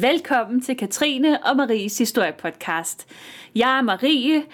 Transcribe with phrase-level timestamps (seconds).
[0.00, 3.06] Velkommen til Katrine og Maries historiepodcast.
[3.54, 4.44] Jeg er Marie,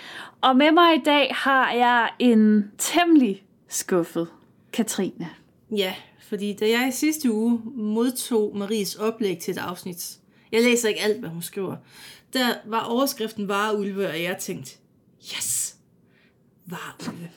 [0.41, 4.29] og med mig i dag har jeg en temmelig skuffet
[4.72, 5.29] Katrine.
[5.77, 5.95] Ja,
[6.29, 10.18] fordi da jeg i sidste uge modtog Maries oplæg til et afsnit,
[10.53, 11.77] jeg læser ikke alt, hvad hun skriver,
[12.32, 14.73] der var overskriften Vareulve, og jeg tænkte,
[15.36, 15.77] yes,
[16.66, 17.31] Vareulve.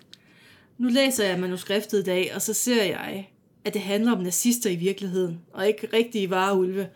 [0.77, 3.29] Nu læser jeg manuskriptet i dag, og så ser jeg,
[3.65, 6.87] at det handler om nazister i virkeligheden, og ikke rigtige vareulve.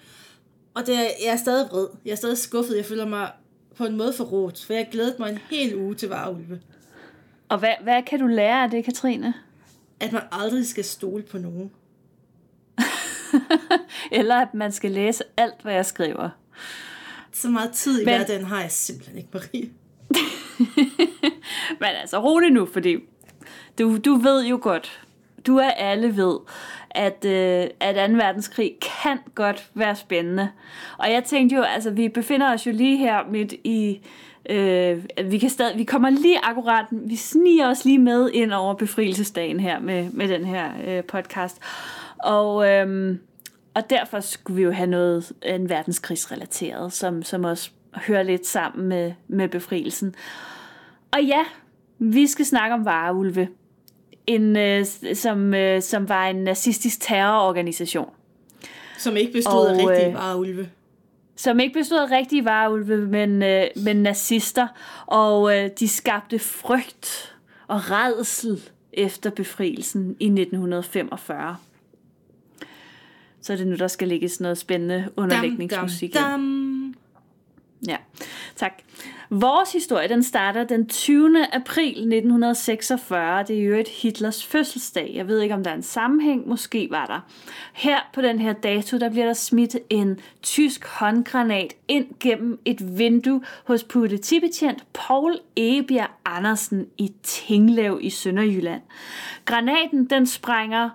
[0.75, 1.88] Og det er, jeg er stadig vred.
[2.05, 2.77] Jeg er stadig skuffet.
[2.77, 3.31] Jeg føler mig
[3.77, 6.61] på en måde forrådt, for jeg glædet mig en hel uge til vareulve.
[7.49, 9.34] Og hvad, hvad kan du lære af det, Katrine?
[9.99, 11.71] At man aldrig skal stole på nogen.
[14.11, 16.29] Eller at man skal læse alt, hvad jeg skriver.
[17.31, 18.15] Så meget tid i Men...
[18.15, 19.70] hverdagen har jeg simpelthen ikke, Marie.
[21.79, 22.98] Men altså, rolig nu, fordi
[23.79, 25.01] du, du ved jo godt,
[25.48, 26.37] du er alle ved,
[26.96, 28.15] at, øh, at 2.
[28.15, 30.49] verdenskrig kan godt være spændende.
[30.98, 33.99] Og jeg tænkte jo, altså vi befinder os jo lige her midt i,
[34.49, 38.74] øh, vi, kan stadig, vi kommer lige akkurat, vi sniger os lige med ind over
[38.74, 41.62] befrielsesdagen her med, med den her øh, podcast.
[42.18, 43.18] Og, øh,
[43.74, 48.87] og derfor skulle vi jo have noget en verdenskrigsrelateret, som, som også hører lidt sammen
[48.87, 50.15] med, med befrielsen.
[51.12, 51.43] Og ja,
[51.99, 53.48] vi skal snakke om vareulve
[54.27, 58.09] en, øh, som, øh, som var en nazistisk terrororganisation.
[58.98, 60.70] Som ikke bestod og, af rigtige øh, vareulve.
[61.35, 64.68] Som ikke bestod af rigtige vareulve, men, øh, men nazister.
[65.06, 67.35] Og øh, de skabte frygt
[67.68, 68.62] og redsel
[68.94, 71.57] efter befrielsen i 1945.
[73.41, 76.13] Så er det nu, der skal ligge sådan noget spændende underlægningsmusik.
[76.13, 76.96] Dam, dam, dam.
[77.88, 77.97] Ja,
[78.56, 78.73] tak.
[79.29, 81.56] Vores historie den starter den 20.
[81.56, 83.44] april 1946.
[83.44, 85.12] Det er jo et Hitlers fødselsdag.
[85.16, 86.47] Jeg ved ikke, om der er en sammenhæng.
[86.47, 87.19] Måske var der.
[87.73, 92.97] Her på den her dato, der bliver der smidt en tysk håndgranat ind gennem et
[92.97, 98.81] vindue hos politibetjent Paul Ebjerg Andersen i Tinglev i Sønderjylland.
[99.46, 100.90] Granaten den sprænger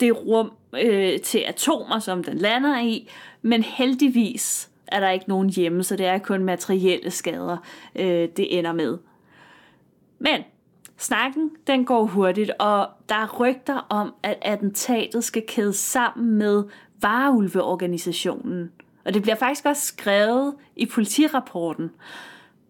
[0.00, 0.52] det rum
[0.82, 3.10] øh, til atomer, som den lander i,
[3.42, 7.56] men heldigvis er der ikke nogen hjemme, så det er kun materielle skader,
[7.96, 8.98] øh, det ender med.
[10.18, 10.40] Men
[10.98, 16.64] snakken, den går hurtigt, og der er rygter om, at attentatet skal kædes sammen med
[17.00, 18.72] vareulveorganisationen.
[19.04, 21.90] Og det bliver faktisk også skrevet i politirapporten,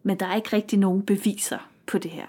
[0.02, 2.26] men der er ikke rigtig nogen beviser på det her.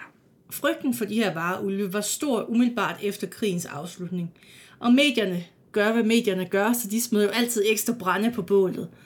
[0.52, 4.32] Frygten for de her vareulve var stor umiddelbart efter krigens afslutning.
[4.80, 8.90] Og medierne gør, hvad medierne gør, så de smider jo altid ekstra brænde på bålet–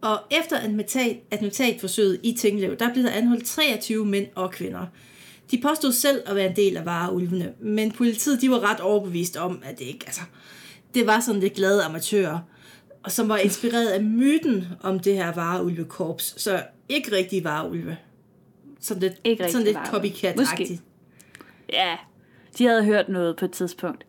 [0.00, 0.56] og efter
[1.30, 4.86] attentatforsøget i Tinglev, der blev der anholdt 23 mænd og kvinder.
[5.50, 9.36] De påstod selv at være en del af vareulvene, men politiet de var ret overbevist
[9.36, 10.20] om, at det ikke, altså,
[10.94, 12.38] det var sådan lidt glade amatører,
[13.02, 17.96] og som var inspireret af myten om det her vareulvekorps, så ikke rigtig vareulve.
[18.80, 20.80] Sådan lidt, ikke sådan lidt copycat-agtigt.
[21.72, 21.96] Ja,
[22.58, 24.06] de havde hørt noget på et tidspunkt.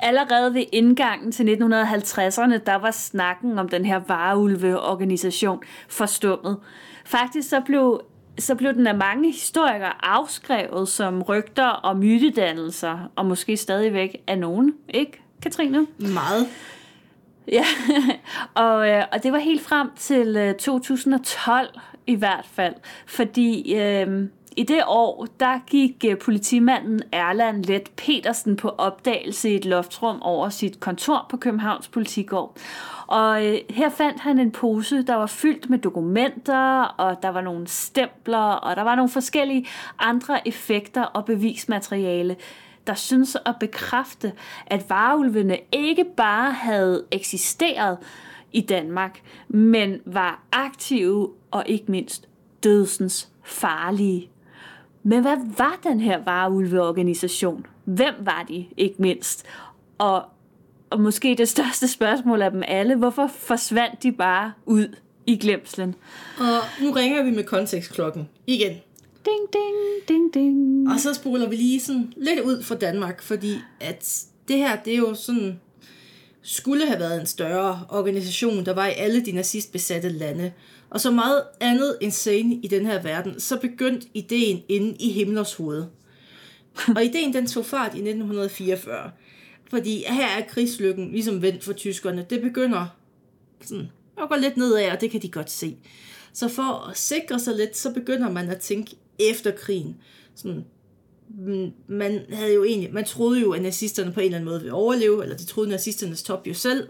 [0.00, 6.58] Allerede ved indgangen til 1950'erne, der var snakken om den her vareulve-organisation forstummet.
[7.04, 8.00] Faktisk så blev
[8.38, 14.38] så blev den af mange historikere afskrevet som rygter og mytedannelser, og måske stadigvæk af
[14.38, 15.86] nogen, ikke, Katrine?
[15.98, 16.48] Meget.
[17.48, 17.64] Ja,
[18.64, 22.74] og, øh, og det var helt frem til 2012 øh, i hvert fald,
[23.06, 29.54] fordi øh, i det år, der gik øh, politimanden Erland Let Petersen på opdagelse i
[29.54, 32.56] et loftrum over sit kontor på Københavns Politigård.
[33.06, 37.40] Og øh, her fandt han en pose, der var fyldt med dokumenter, og der var
[37.40, 39.66] nogle stempler, og der var nogle forskellige
[39.98, 42.36] andre effekter og bevismateriale,
[42.86, 44.32] der synes at bekræfte,
[44.66, 47.98] at varulvene ikke bare havde eksisteret
[48.52, 52.28] i Danmark, men var aktive og ikke mindst
[52.64, 54.31] dødsens farlige
[55.02, 57.66] men hvad var den her vareulveorganisation?
[57.84, 59.44] Hvem var de, ikke mindst?
[59.98, 60.24] Og,
[60.90, 65.94] og måske det største spørgsmål af dem alle, hvorfor forsvandt de bare ud i glemslen?
[66.38, 68.72] Og nu ringer vi med kontekstklokken igen.
[69.24, 70.88] Ding, ding, ding, ding.
[70.92, 74.92] Og så spoler vi lige sådan lidt ud fra Danmark, fordi at det her, det
[74.92, 75.60] er jo sådan,
[76.42, 80.52] skulle have været en større organisation, der var i alle de nazistbesatte lande.
[80.92, 85.54] Og så meget andet insane i den her verden, så begyndte ideen inde i Himmlers
[85.54, 85.84] hoved.
[86.96, 89.10] Og ideen den tog fart i 1944.
[89.70, 92.26] Fordi her er krigslykken ligesom vendt for tyskerne.
[92.30, 92.86] Det begynder
[93.60, 93.90] sådan
[94.22, 95.76] at gå lidt nedad, og det kan de godt se.
[96.32, 99.96] Så for at sikre sig lidt, så begynder man at tænke efter krigen.
[100.34, 100.64] Sådan,
[101.86, 104.74] man havde jo egentlig, man troede jo, at nazisterne på en eller anden måde ville
[104.74, 106.88] overleve, eller de troede nazisternes top jo selv.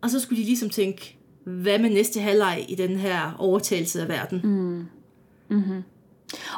[0.00, 4.08] Og så skulle de ligesom tænke, hvad med næste halvleg i den her overtagelse af
[4.08, 4.40] verden?
[4.44, 4.86] Mm.
[5.48, 5.82] Mm-hmm.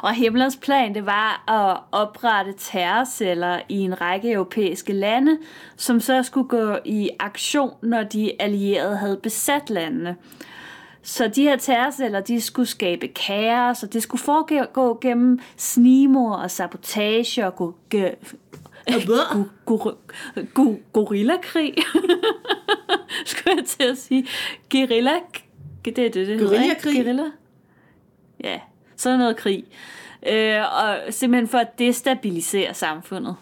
[0.03, 5.37] Og Himmlers plan, det var at oprette terrorceller i en række europæiske lande,
[5.77, 10.15] som så skulle gå i aktion, når de allierede havde besat landene.
[11.01, 16.51] Så de her terrorceller, de skulle skabe kaos, og det skulle foregå gennem snimor og
[16.51, 17.75] sabotage og gå,
[19.65, 19.91] go, go,
[20.53, 21.75] go, gorillakrig.
[23.25, 24.27] skulle jeg til at sige.
[24.71, 25.13] Guerilla.
[25.85, 26.95] Det er det, det Guerillakrig?
[26.95, 27.25] Guerilla.
[28.43, 28.59] Ja,
[28.95, 29.65] sådan noget krig.
[30.27, 33.35] Øh, og simpelthen for at destabilisere samfundet.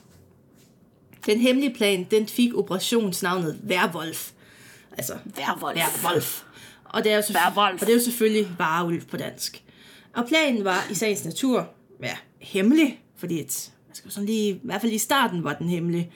[1.25, 4.31] Den hemmelige plan, den fik operationsnavnet Værvolf.
[4.97, 5.75] Altså, Værvolf.
[5.75, 6.43] Værvolf.
[6.83, 7.81] Og det er jo, Værvolf.
[7.81, 9.63] og det er jo selvfølgelig vareulv på dansk.
[10.13, 11.69] Og planen var i sagens natur
[12.03, 15.69] ja, hemmelig, fordi et, man skal sådan lige, i hvert fald i starten var den
[15.69, 16.11] hemmelig.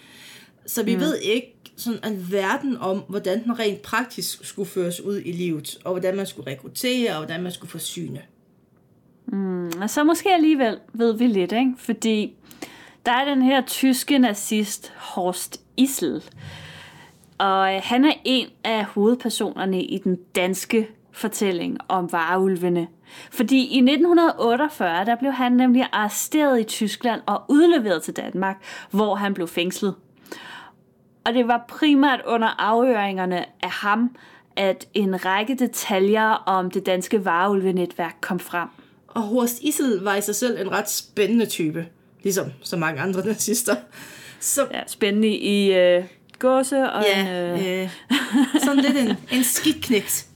[0.66, 1.02] Så vi mm.
[1.02, 5.92] ved ikke sådan alverden om, hvordan den rent praktisk skulle føres ud i livet, og
[5.92, 8.22] hvordan man skulle rekruttere, og hvordan man skulle forsyne.
[9.82, 11.74] Og så måske alligevel ved vi lidt, ikke?
[11.78, 12.36] fordi
[13.06, 16.24] der er den her tyske nazist Horst Issel,
[17.38, 22.88] og øh, han er en af hovedpersonerne i den danske fortælling om vareulvene.
[23.32, 29.16] Fordi i 1948, der blev han nemlig arresteret i Tyskland og udleveret til Danmark, hvor
[29.16, 29.96] han blev fængslet.
[31.26, 34.16] Og det var primært under afhøringerne af ham,
[34.56, 38.68] at en række detaljer om det danske vareulvenetværk kom frem.
[39.08, 41.86] Og Horst Issel var i sig selv en ret spændende type,
[42.24, 43.76] ligesom så mange andre nazister.
[44.40, 46.04] Så Ja, spændende i øh,
[46.40, 47.90] gåse og ja, en, øh, øh,
[48.64, 50.28] sådan lidt en, en skidt knægt.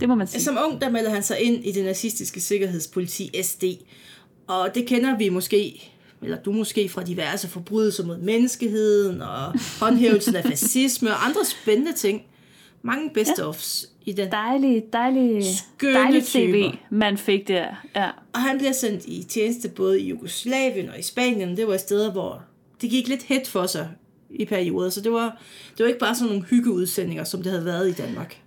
[0.00, 0.42] Det må man sige.
[0.42, 3.64] Som ung, der melder han sig ind i det nazistiske sikkerhedspoliti SD.
[4.46, 5.92] Og det kender vi måske,
[6.22, 11.92] eller du måske, fra diverse forbrydelser mod menneskeheden, og håndhævelsen af fascisme og andre spændende
[11.92, 12.22] ting.
[12.82, 14.30] Mange best-ofs i den.
[14.30, 17.66] Dejlig, dejlig, Skønne dejlig tv, man fik der.
[17.96, 18.10] Ja.
[18.32, 21.56] Og han bliver sendt i tjeneste både i Jugoslavien og i Spanien.
[21.56, 22.42] Det var steder, hvor
[22.80, 23.88] det gik lidt hæt for sig
[24.30, 24.90] i perioder.
[24.90, 25.40] Så det var,
[25.70, 28.43] det var ikke bare sådan nogle hyggeudsendinger, som det havde været i Danmark.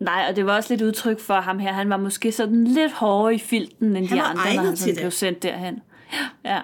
[0.00, 1.72] Nej, og det var også lidt udtryk for ham her.
[1.72, 4.78] Han var måske sådan lidt hårdere i filten, end Han de andre, når han til
[4.78, 5.00] sådan det.
[5.00, 5.82] blev sendt derhen.
[6.44, 6.60] Ja.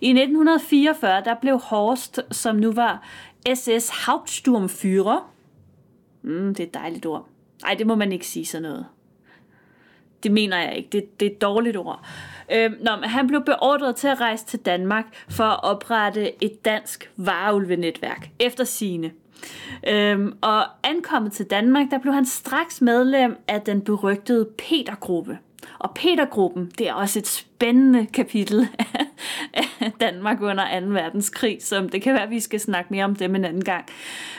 [0.00, 3.08] I 1944, der blev Horst, som nu var
[3.54, 5.32] SS Hauptsturmführer,
[6.22, 7.28] mm, det er et dejligt ord.
[7.62, 8.86] Nej, det må man ikke sige sådan noget.
[10.22, 10.88] Det mener jeg ikke.
[10.92, 12.06] Det, det er et dårligt ord.
[12.54, 16.64] Øhm, nå, men han blev beordret til at rejse til Danmark for at oprette et
[16.64, 19.10] dansk vareulvenetværk efter sine.
[19.88, 25.38] Øhm, og ankommet til Danmark, der blev han straks medlem af den berygtede Petergruppe.
[25.78, 28.68] Og Petergruppen, det er også et spændende kapitel
[29.54, 30.86] af- Danmark under 2.
[30.86, 33.84] verdenskrig, som det kan være, at vi skal snakke mere om dem en anden gang.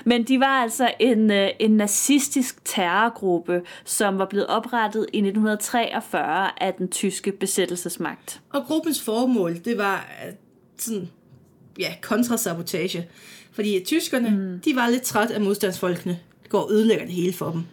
[0.05, 6.63] Men de var altså en, øh, en nazistisk terrorgruppe, som var blevet oprettet i 1943
[6.63, 8.41] af den tyske besættelsesmagt.
[8.53, 10.35] Og gruppens formål, det var at
[10.77, 11.09] sådan,
[11.79, 13.07] ja, kontrasabotage.
[13.51, 14.59] Fordi tyskerne, mm.
[14.65, 16.19] de var lidt træt af modstandsfolkene.
[16.43, 17.63] Det går og ødelægger det hele for dem.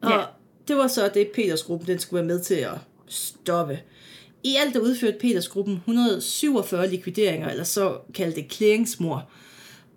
[0.00, 0.20] Og Ja.
[0.68, 2.74] det var så det, Petersgruppen den skulle være med til at
[3.08, 3.78] stoppe.
[4.44, 9.28] I alt der udførte Petersgruppen 147 likvideringer, eller så kaldte klæringsmor.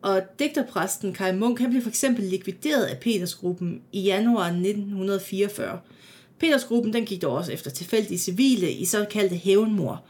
[0.02, 5.80] Og digterpræsten Kai Munk, han blev for eksempel likvideret af Petersgruppen i januar 1944.
[6.40, 10.04] Petersgruppen den gik dog også efter tilfældige civile i såkaldte hævnmor.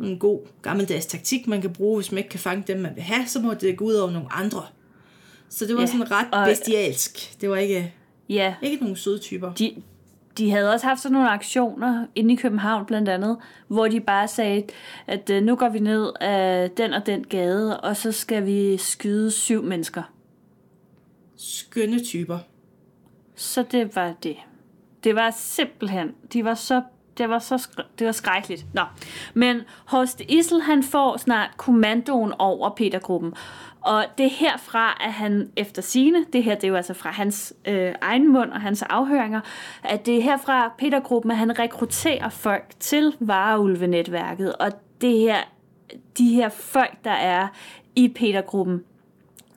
[0.00, 3.02] En god gammeldags taktik, man kan bruge, hvis man ikke kan fange dem, man vil
[3.02, 4.62] have, så må det gå ud over nogle andre.
[5.48, 7.40] Så det var Ja, sådan ret og- bestialsk.
[7.40, 7.94] Det var ikke,
[8.28, 9.52] Ja, ikke nogen søde typer.
[9.54, 9.82] de,
[10.38, 13.36] de havde også haft sådan nogle aktioner inde i København blandt andet,
[13.68, 14.64] hvor de bare sagde,
[15.06, 18.76] at øh, nu går vi ned af den og den gade, og så skal vi
[18.76, 20.02] skyde syv mennesker.
[21.36, 22.38] Skønne typer.
[23.36, 24.36] Så det var det.
[25.04, 26.82] Det var simpelthen, de var så,
[27.18, 28.66] det var så skr- det var skrækkeligt.
[28.74, 28.82] Nå.
[29.34, 33.34] Men Horst Issel, han får snart kommandoen over Petergruppen.
[33.80, 37.10] Og det er herfra, at han efter sine, det her det er jo altså fra
[37.10, 39.40] hans øh, egen mund og hans afhøringer,
[39.82, 44.56] at det er herfra Petergruppen, at han rekrutterer folk til vareulvenetværket.
[44.56, 45.38] Og det her,
[46.18, 47.48] de her folk, der er
[47.96, 48.84] i Petergruppen,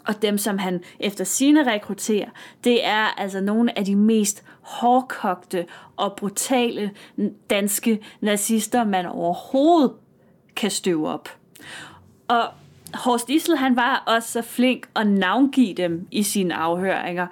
[0.09, 2.29] og dem, som han efter sine rekrutterer,
[2.63, 5.65] det er altså nogle af de mest hårdkogte
[5.97, 6.91] og brutale
[7.49, 9.91] danske nazister, man overhovedet
[10.55, 11.29] kan støve op.
[12.27, 12.43] Og
[12.93, 17.27] Horst Issel, han var også så flink at navngive dem i sine afhøringer.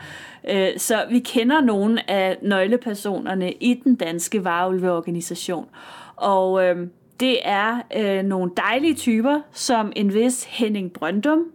[0.50, 5.66] Øh, så vi kender nogle af nøglepersonerne i den danske vareulveorganisation.
[6.16, 6.88] Og øh,
[7.20, 11.46] det er øh, nogle dejlige typer, som en vis Henning Brøndum,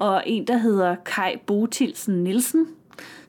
[0.00, 2.66] og en, der hedder Kai Botilsen Nielsen,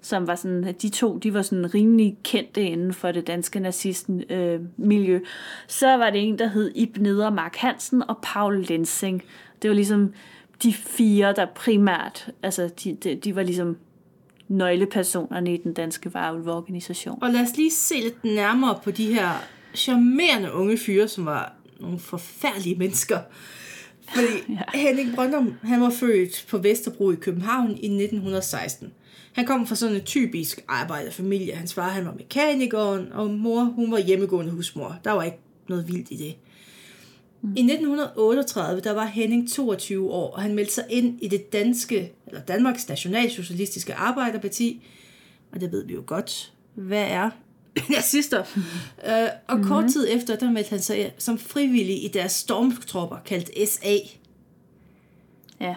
[0.01, 4.23] som var sådan, de to, de var sådan rimelig kendte inden for det danske nazisten
[4.29, 5.19] øh, miljø.
[5.67, 9.23] Så var det en, der hed Ib Neder Mark Hansen og Paul Lensing.
[9.61, 10.13] Det var ligesom
[10.63, 13.77] de fire, der primært, altså de, de, de var ligesom
[14.47, 17.19] nøglepersonerne i den danske varulvorganisation.
[17.21, 19.29] Og lad os lige se lidt nærmere på de her
[19.75, 23.19] charmerende unge fyre, som var nogle forfærdelige mennesker.
[24.13, 24.79] Fordi ja.
[24.79, 28.93] Henning Brøndum, han var født på Vesterbro i København i 1916.
[29.33, 31.55] Han kom fra sådan en typisk arbejderfamilie.
[31.55, 34.99] Hans far han var mekanikeren, og mor hun var hjemmegående husmor.
[35.03, 36.35] Der var ikke noget vildt i det.
[37.41, 37.53] Mm.
[37.55, 42.11] I 1938 der var Henning 22 år, og han meldte sig ind i det danske,
[42.27, 44.83] eller Danmarks Nationalsocialistiske Arbejderparti.
[45.51, 47.29] Og det ved vi jo godt, hvad er
[47.95, 48.39] nazister.
[48.39, 48.63] Uh,
[49.47, 49.67] og mm-hmm.
[49.67, 53.95] kort tid efter, der meldte han sig som frivillig i deres stormtropper, kaldt SA.
[55.59, 55.75] Ja,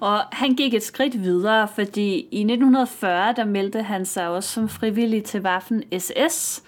[0.00, 4.68] og han gik et skridt videre, fordi i 1940, der meldte han sig også som
[4.68, 6.62] frivillig til Waffen SS.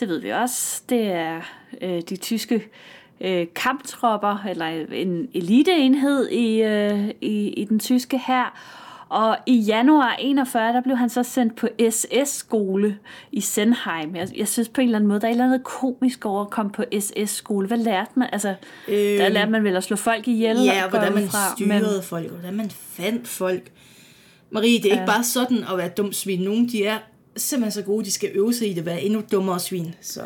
[0.00, 0.82] Det ved vi også.
[0.88, 1.40] Det er
[1.82, 2.68] øh, de tyske
[3.20, 8.58] øh, kamptropper, eller en eliteenhed i, øh, i, i den tyske her.
[9.08, 12.98] Og i januar 41, der blev han så sendt på SS-skole
[13.32, 14.16] i Senheim.
[14.16, 16.40] Jeg, jeg synes på en eller anden måde, der er et eller andet komisk over
[16.40, 17.66] at komme på SS-skole.
[17.66, 18.28] Hvad lærte man?
[18.32, 18.54] Altså,
[18.88, 20.56] øh, der lærte man vel at slå folk ihjel?
[20.64, 22.02] Ja, og hvordan man fra, styrede men...
[22.02, 23.70] folk, hvordan man fandt folk.
[24.50, 25.00] Marie, det er ja.
[25.00, 26.40] ikke bare sådan at være dum svin.
[26.40, 26.98] Nogle, de er
[27.36, 29.94] simpelthen så gode, de skal øve sig i det at være endnu dummere svin.
[30.00, 30.22] Så.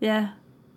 [0.00, 0.26] Ja,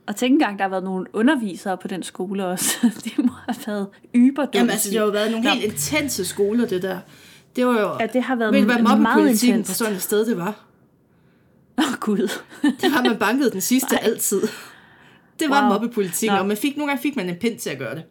[0.08, 2.78] og tænk engang, der har været nogle undervisere på den skole også.
[3.06, 6.68] De må have været yber Jamen altså, det har jo været nogle helt intense skoler,
[6.68, 7.00] det der.
[7.56, 7.98] Det var jo...
[8.00, 9.70] Ja, det har været hvad meget intenst.
[9.70, 10.66] på sådan et sted, det var?
[11.78, 12.40] Åh, oh, Gud.
[12.82, 14.02] det har man banket den sidste Nej.
[14.04, 14.42] altid.
[15.40, 15.72] Det var wow.
[15.74, 18.04] mobbepolitik, og man fik, nogle gange fik man en pind til at gøre det.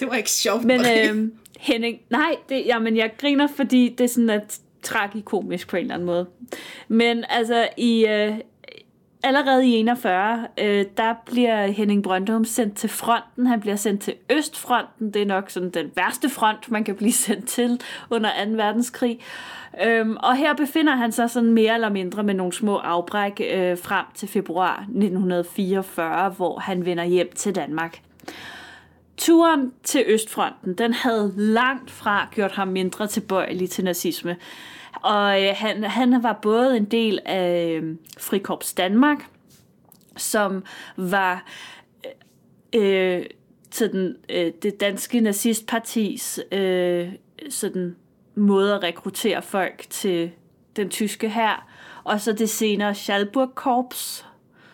[0.00, 0.64] det var ikke sjovt.
[0.64, 1.28] Men øh,
[1.58, 5.94] Henning, nej, det, jamen, jeg griner, fordi det er sådan, at tragikomisk på en eller
[5.94, 6.26] anden måde.
[6.88, 8.34] Men altså, i, øh,
[9.22, 13.46] allerede i 41, øh, der bliver Henning Brøndum sendt til fronten.
[13.46, 15.14] Han bliver sendt til Østfronten.
[15.14, 18.50] Det er nok sådan den værste front, man kan blive sendt til under 2.
[18.50, 19.20] verdenskrig.
[19.84, 23.78] Øhm, og her befinder han sig sådan mere eller mindre med nogle små afbræk øh,
[23.78, 28.00] frem til februar 1944, hvor han vender hjem til Danmark.
[29.16, 34.36] Turen til Østfronten, den havde langt fra gjort ham mindre tilbøjelig til nazisme.
[35.02, 39.26] Og øh, han, han var både en del af øh, Frikorps Danmark,
[40.16, 40.64] som
[40.96, 41.44] var
[42.74, 43.22] øh,
[43.70, 47.08] sådan, øh, det danske nazistpartis øh,
[47.48, 47.96] sådan
[48.34, 50.30] måde at rekruttere folk til
[50.76, 51.66] den tyske her,
[52.04, 54.26] og så det senere Schalburg Korps,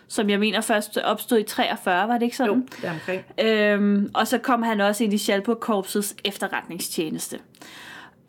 [0.09, 2.55] som jeg mener først opstod i 43, var det ikke sådan?
[2.55, 3.25] Jo, det er omkring.
[3.41, 7.39] Øhm, og så kom han også ind i Schalburg Korpsets efterretningstjeneste.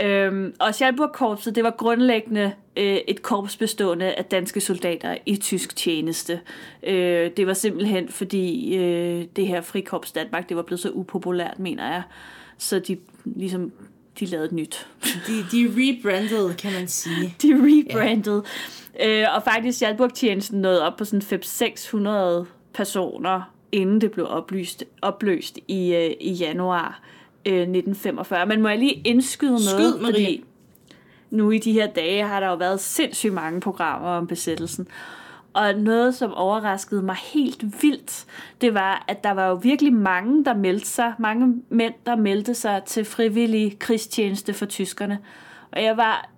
[0.02, 5.76] Øhm, og Schalburg-korpset, det var grundlæggende øh, et korps bestående af danske soldater i tysk
[5.76, 6.40] tjeneste.
[6.84, 11.60] Øh, det var simpelthen fordi øh, det her frikorps Danmark, det var blevet så upopulært,
[11.60, 12.02] mener jeg.
[12.58, 13.72] Så de ligesom
[14.20, 14.88] de lavede et nyt.
[15.04, 17.36] De, de rebranded, kan man sige.
[17.42, 18.42] De rebranded.
[19.00, 19.22] Ja.
[19.22, 21.42] Øh, og faktisk Schalburg-tjenesten nåede op på sådan
[22.44, 27.02] 500-600 personer, inden det blev oplyst, opløst i, øh, i januar
[27.54, 28.46] 1945.
[28.46, 29.68] Men må jeg lige indskyde noget?
[29.68, 30.14] Skyd, Marie.
[30.14, 30.44] Fordi
[31.30, 34.88] nu i de her dage har der jo været sindssygt mange programmer om besættelsen.
[35.54, 38.26] Og noget, som overraskede mig helt vildt,
[38.62, 42.54] det var, at der var jo virkelig mange, der meldte sig, mange mænd, der meldte
[42.54, 45.20] sig til frivillig krigstjeneste for tyskerne.
[45.72, 46.30] Og jeg var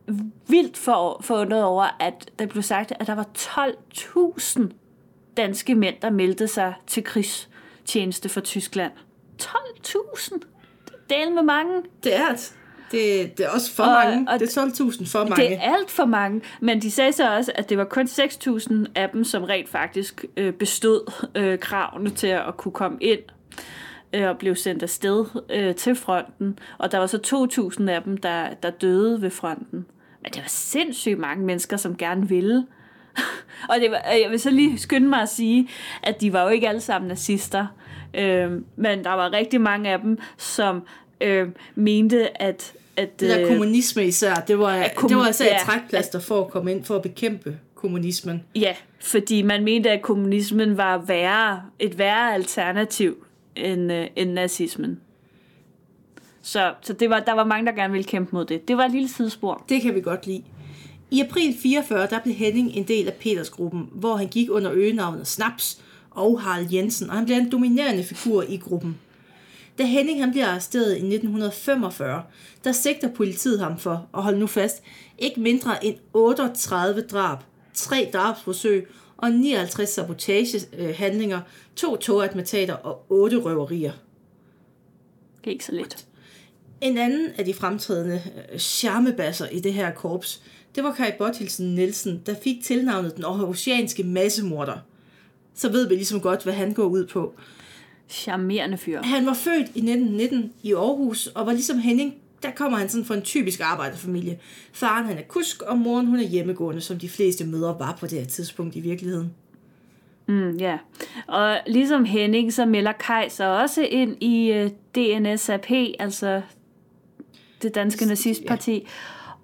[0.47, 4.61] vildt for, forundret over, at der blev sagt, at der var 12.000
[5.37, 8.91] danske mænd, der meldte sig til krigstjeneste for Tyskland.
[9.41, 10.58] 12.000!
[11.09, 11.81] Del med mange.
[12.03, 12.53] Det er det.
[12.91, 14.31] Det, det er også for og, mange.
[14.31, 15.35] Og det er 12.000 for mange.
[15.35, 16.41] Det er alt for mange.
[16.59, 20.25] Men de sagde så også, at det var kun 6.000 af dem, som rent faktisk
[20.37, 23.19] øh, bestod øh, kravene til at kunne komme ind
[24.13, 26.59] øh, og blev sendt afsted øh, til fronten.
[26.77, 27.17] Og der var så
[27.79, 29.85] 2.000 af dem, der, der døde ved fronten.
[30.23, 32.65] Men det var sindssygt mange mennesker, som gerne ville.
[33.69, 35.69] og det var, jeg vil så lige skynde mig at sige,
[36.03, 37.67] at de var jo ikke alle sammen nazister.
[38.13, 40.81] Øh, men der var rigtig mange af dem, som
[41.21, 42.73] øh, mente, at...
[42.97, 46.19] at det der øh, kommunisme især, det var, kom- det var altså ja, et trækplaster
[46.19, 48.43] for at komme ind, for at bekæmpe kommunismen.
[48.55, 53.25] Ja, fordi man mente, at kommunismen var værre, et værre alternativ
[53.55, 54.99] end, øh, end nazismen.
[56.41, 58.67] Så, så det var, der var mange, der gerne ville kæmpe mod det.
[58.67, 59.65] Det var et lille sidespor.
[59.69, 60.43] Det kan vi godt lide.
[61.11, 65.27] I april 44, der blev Henning en del af Petersgruppen, hvor han gik under øgenavnet
[65.27, 68.97] Snaps og Harald Jensen, og han blev en dominerende figur i gruppen.
[69.77, 72.23] Da Henning han bliver arresteret i 1945,
[72.63, 74.83] der sigter politiet ham for, og hold nu fast,
[75.17, 77.37] ikke mindre end 38 drab,
[77.73, 78.87] 3 drabsforsøg
[79.17, 81.41] og 59 sabotagehandlinger,
[81.75, 83.91] to togatmentater og 8 røverier.
[85.37, 86.05] Det er ikke så lidt.
[86.81, 88.21] En anden af de fremtrædende
[88.53, 90.41] øh, charmebasser i det her korps,
[90.75, 94.77] det var Kai Bottilsen Nielsen, der fik tilnavnet den aarhusianske massemorder.
[95.59, 97.33] Så ved vi ligesom godt, hvad han går ud på.
[98.09, 99.01] Charmerende fyr.
[99.01, 102.13] Han var født i 1919 i Aarhus, og var ligesom Henning,
[102.43, 104.39] der kommer han sådan fra en typisk arbejderfamilie.
[104.73, 108.07] Faren han er kusk, og moren hun er hjemmegående, som de fleste mødre var på
[108.07, 109.33] det her tidspunkt i virkeligheden.
[110.27, 110.77] Mm, ja,
[111.27, 116.41] og ligesom Henning, så melder Kai sig også ind i uh, DNSAP, altså
[117.61, 118.87] det danske nazistparti,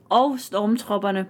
[0.10, 1.26] og stormtropperne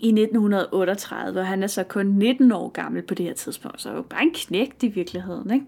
[0.00, 3.90] i 1938, og han er så kun 19 år gammel på det her tidspunkt, så
[3.90, 5.66] er jo bare en knægt i virkeligheden, ikke?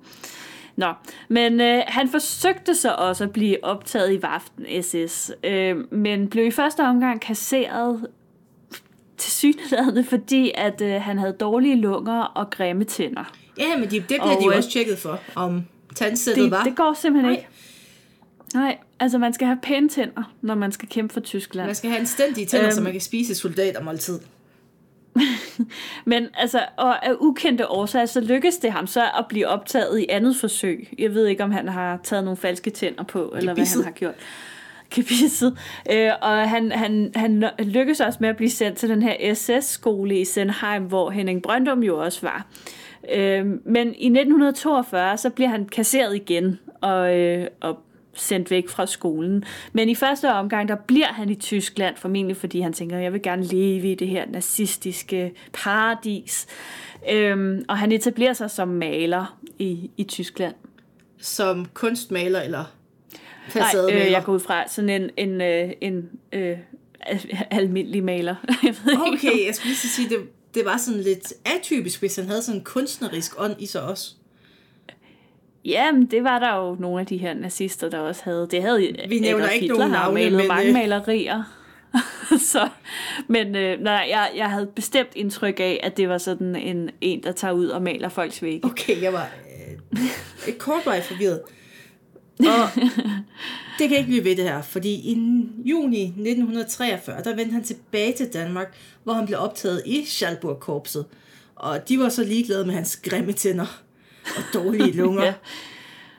[0.77, 0.93] Nå,
[1.29, 6.47] men øh, han forsøgte så også at blive optaget i Vaften SS, øh, men blev
[6.47, 8.07] i første omgang kasseret
[9.17, 13.33] til synligheden, fordi at øh, han havde dårlige lunger og grimme tænder.
[13.59, 15.63] Ja, men de, det bliver Og, de jo øh, også tjekket for, om
[15.95, 16.63] tandsættet Det, var.
[16.65, 17.39] det går simpelthen Nej.
[17.39, 17.49] ikke.
[18.55, 21.67] Nej, altså man skal have pæne tænder, når man skal kæmpe for Tyskland.
[21.67, 22.75] Man skal have en stændig tænder, Øhm.
[22.75, 24.19] så man kan spise soldatermåltid.
[26.05, 30.07] Men altså, og af ukendte årsager, så lykkedes det ham så at blive optaget i
[30.09, 30.89] andet forsøg.
[30.99, 33.91] Jeg ved ikke, om han har taget nogle falske tænder på, eller hvad han har
[33.91, 34.15] gjort.
[34.91, 35.59] Gebisset.
[35.93, 40.21] Øh, og han, han, han lykkedes også med at blive sendt til den her SS-skole
[40.21, 42.47] i Senheim, hvor Henning Brøndum jo også var.
[43.15, 47.79] Øh, men i 1942, så bliver han kasseret igen og, øh, og
[48.17, 49.45] sendt væk fra skolen.
[49.73, 53.23] Men i første omgang, der bliver han i Tyskland, formentlig fordi han tænker, jeg vil
[53.23, 56.47] gerne leve i det her nazistiske paradis.
[57.11, 60.55] Øhm, og han etablerer sig som maler i, i Tyskland.
[61.19, 62.65] Som kunstmaler eller
[63.55, 66.59] Nej, øh, jeg går ud fra sådan en, en, øh, en øh,
[67.01, 68.35] al- almindelig maler.
[68.63, 70.19] jeg ved ikke, Okay, jeg skulle lige sige, det,
[70.55, 74.15] det var sådan lidt atypisk, hvis han havde sådan en kunstnerisk ånd i sig også.
[75.67, 78.49] Jamen, det var der jo nogle af de her nazister, der også havde.
[78.51, 81.43] Det havde Vi nævner Adolf ikke Hitler nogen navne, malet men, mange øh, malerier.
[82.53, 82.69] så,
[83.29, 87.23] men øh, nej, jeg, jeg havde bestemt indtryk af, at det var sådan en, en,
[87.23, 88.67] der tager ud og maler folks vægge.
[88.67, 89.29] Okay, jeg var
[89.93, 89.99] øh,
[90.49, 91.41] et kort vej forvirret.
[92.41, 92.69] Og
[93.79, 95.19] det kan ikke blive ved det her, fordi i
[95.65, 101.05] juni 1943, der vendte han tilbage til Danmark, hvor han blev optaget i Schalburg-korpset.
[101.55, 103.83] Og de var så ligeglade med hans grimme tænder
[104.37, 105.25] og dårlige lunger.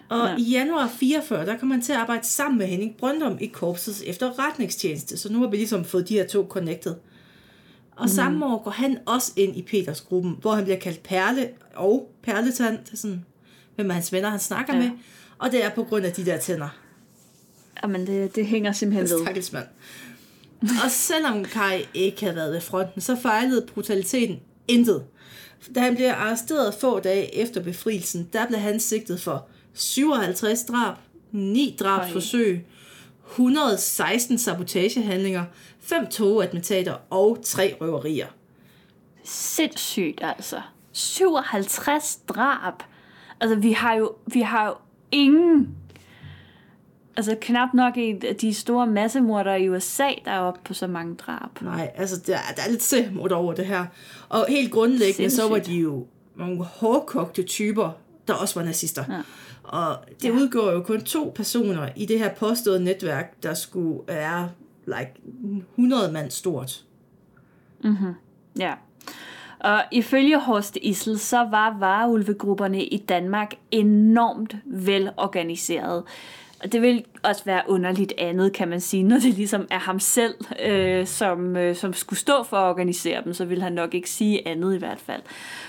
[0.09, 0.15] Ja.
[0.15, 3.45] Og i januar 44, der kom han til at arbejde sammen med Henning Brøndum i
[3.45, 6.95] korpsets efterretningstjeneste, så nu har vi ligesom fået de her to connected.
[7.91, 8.07] Og mm.
[8.07, 12.11] samme år går han også ind i Peters gruppen, hvor han bliver kaldt Perle og
[12.23, 13.25] Perletand, det er sådan,
[13.75, 14.81] hvem er hans venner, han snakker ja.
[14.81, 14.89] Ja.
[14.89, 14.97] med.
[15.37, 16.69] Og det er på grund af de der tænder.
[17.83, 19.25] Jamen, det, det hænger simpelthen ved.
[19.25, 19.67] Stakkels mand.
[20.61, 25.03] Og selvom Kai ikke havde været ved fronten, så fejlede brutaliteten intet.
[25.75, 30.95] Da han blev arresteret få dage efter befrielsen, der blev han sigtet for 57 drab,
[31.31, 32.65] 9 drabsforsøg,
[33.31, 35.45] 116 sabotagehandlinger,
[35.79, 38.27] 5 togatmentater og 3 røverier.
[39.23, 40.61] Sindssygt, altså.
[40.91, 42.83] 57 drab.
[43.39, 44.73] Altså, vi har jo, vi har jo
[45.11, 45.75] ingen...
[47.17, 50.87] Altså, knap nok en af de store massemorder i USA, der er oppe på så
[50.87, 51.61] mange drab.
[51.61, 53.85] Nej, altså der, der er lidt selvmord over det her.
[54.29, 55.75] Og helt grundlæggende, så var Sindssygt.
[55.75, 57.91] de jo nogle hårdkogte typer,
[58.27, 59.03] der også var nazister.
[59.09, 59.21] Ja.
[59.63, 60.33] Og det ja.
[60.33, 64.49] Udgår jo kun to personer i det her påståede netværk, der skulle være
[64.85, 65.13] like
[65.77, 66.83] 100 mand stort.
[68.59, 68.73] Ja.
[69.59, 76.03] Og ifølge Horst Issel, så var vareulvegrupperne i Danmark enormt velorganiseret.
[76.63, 79.99] Og det vil også være underligt andet, kan man sige, når det ligesom er ham
[79.99, 83.93] selv, øh, som, øh, som skulle stå for at organisere dem, så vil han nok
[83.93, 85.21] ikke sige andet i hvert fald.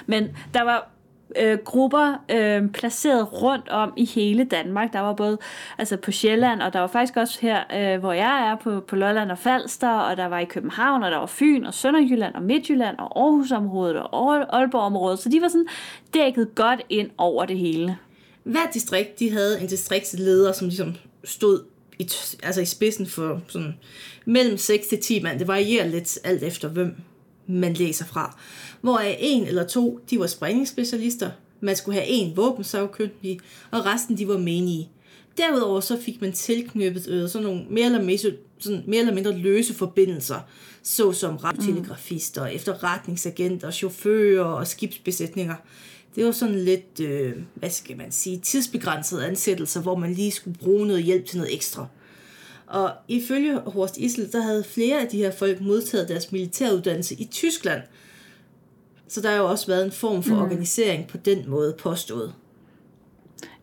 [0.06, 0.90] Men der var
[1.36, 4.92] øh, grupper øh, placeret rundt om i hele Danmark.
[4.92, 5.38] Der var både
[5.78, 8.96] altså på Sjælland, og der var faktisk også her, øh, hvor jeg er, på, på
[8.96, 12.42] Lolland og Falster, og der var i København, og der var Fyn, og Sønderjylland, og
[12.42, 15.18] Midtjylland, og Aarhusområdet, og Aalborgområdet.
[15.18, 15.66] Så de var sådan
[16.14, 17.98] dækket godt ind over det hele.
[18.48, 21.62] Hver distrikt, de havde en distriktsleder, som ligesom stod
[21.98, 22.10] i,
[22.42, 23.74] altså i spidsen for sådan
[24.24, 25.38] mellem 6 til 10 mand.
[25.38, 26.96] Det varierer lidt alt efter, hvem
[27.46, 28.38] man læser fra.
[28.80, 31.30] Hvor en eller to, de var sprængningsspecialister.
[31.60, 34.88] Man skulle have en våbensagkyndig, og resten, de var menige.
[35.38, 39.38] derudover så fik man tilknyttet øh, sådan nogle mere eller, mindre, sådan mere eller mindre
[39.38, 40.40] løse forbindelser,
[40.82, 42.54] såsom radtelegrafister, mm.
[42.54, 45.54] efterretningsagenter, chauffører og skibsbesætninger.
[46.18, 50.58] Det var sådan lidt, øh, hvad skal man sige, tidsbegrænsede ansættelser, hvor man lige skulle
[50.58, 51.86] bruge noget hjælp til noget ekstra.
[52.66, 57.24] Og ifølge Horst Isel, der havde flere af de her folk modtaget deres militæruddannelse i
[57.24, 57.82] Tyskland.
[59.08, 60.40] Så der har jo også været en form for mm.
[60.40, 62.34] organisering på den måde påstået.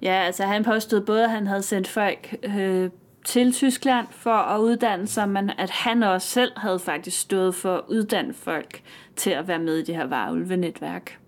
[0.01, 2.89] Ja, altså han påstod både, at han havde sendt folk øh,
[3.25, 7.75] til Tyskland for at uddanne sig, men at han også selv havde faktisk stået for
[7.75, 8.81] at uddanne folk
[9.15, 11.19] til at være med i det her varulve-netværk.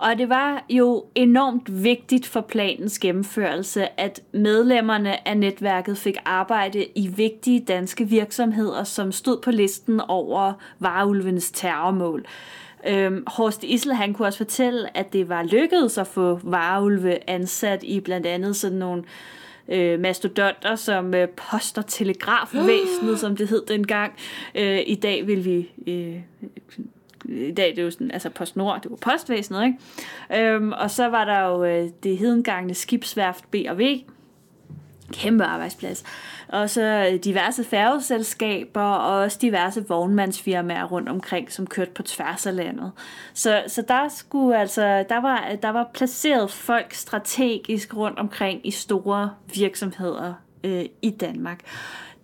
[0.00, 6.86] Og det var jo enormt vigtigt for planens gennemførelse, at medlemmerne af netværket fik arbejde
[6.94, 12.26] i vigtige danske virksomheder, som stod på listen over varulvenes terrormål.
[12.86, 17.82] Øhm, Horst Isel, han kunne også fortælle, at det var lykkedes at få varulve ansat
[17.82, 19.02] i blandt andet sådan nogle
[19.68, 24.12] øh, mastodonter som øh, post- og telegrafvæsenet, som det hed dengang.
[24.54, 25.70] Øh, I dag vil vi...
[25.86, 26.16] Øh,
[27.24, 30.44] i dag det er jo sådan, altså PostNord, det var postvæsenet, ikke?
[30.54, 34.00] Øhm, og så var der jo øh, det hedengangne skibsværft B&V,
[35.12, 36.04] kæmpe arbejdsplads.
[36.48, 42.46] Og så øh, diverse færgeselskaber og også diverse vognmandsfirmaer rundt omkring, som kørte på tværs
[42.46, 42.92] af landet.
[43.34, 48.70] Så, så der skulle altså, der var, der var placeret folk strategisk rundt omkring i
[48.70, 51.60] store virksomheder øh, i Danmark.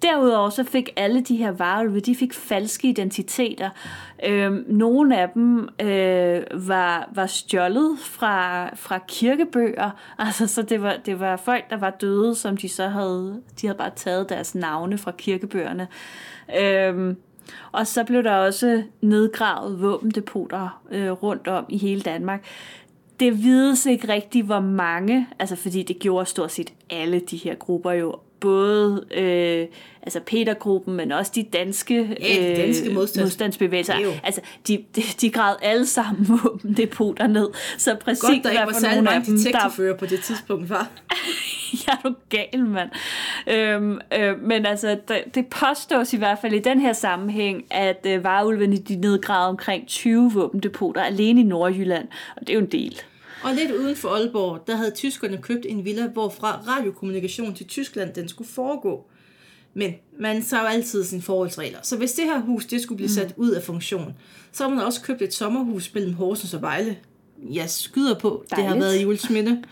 [0.03, 3.71] Derudover så fik alle de her varulve, de fik falske identiteter.
[4.25, 10.97] Øhm, nogle af dem øh, var, var stjålet fra, fra kirkebøger, altså så det var,
[11.07, 14.55] det var folk, der var døde, som de så havde, de havde bare taget deres
[14.55, 15.89] navne fra kirkebøgerne.
[16.59, 17.17] Øhm,
[17.73, 22.45] og så blev der også nedgravet våbendepoter øh, rundt om i hele Danmark
[23.21, 27.55] det vides ikke rigtigt, hvor mange, altså fordi det gjorde stort set alle de her
[27.55, 29.67] grupper jo, både øh,
[30.03, 33.25] altså Petergruppen, men også de danske, ja, de danske øh, modstands.
[33.25, 33.95] modstandsbevægelser.
[34.23, 37.49] Altså, de, de, de gravede alle sammen våbendepoter ned.
[37.79, 40.89] Så præcis Godt, der ikke var særlig mange detektivfører på det tidspunkt, var.
[41.89, 42.91] ja, du gal, mand.
[43.47, 48.07] Øhm, øh, men altså, det, det påstås i hvert fald i den her sammenhæng, at
[48.09, 52.73] øh, varulvene de nedgravede omkring 20 våbendepoter alene i Nordjylland, og det er jo en
[52.73, 53.03] del.
[53.43, 58.15] Og lidt uden for Aalborg, der havde tyskerne købt en villa, hvorfra radiokommunikation til Tyskland
[58.15, 59.07] den skulle foregå.
[59.75, 61.79] Men man tager jo altid sine forholdsregler.
[61.83, 64.15] Så hvis det her hus det skulle blive sat ud af funktion,
[64.53, 66.97] så har man også købt et sommerhus mellem Horsens og Vejle.
[67.53, 68.57] Jeg skyder på, Dejligt.
[68.57, 69.63] det har været i Julesminde.